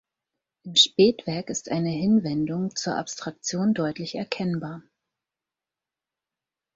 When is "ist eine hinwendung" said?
1.51-2.75